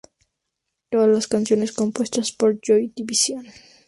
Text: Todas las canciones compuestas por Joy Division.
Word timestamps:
Todas 0.89 1.07
las 1.09 1.27
canciones 1.27 1.73
compuestas 1.73 2.31
por 2.31 2.59
Joy 2.59 2.91
Division. 2.95 3.45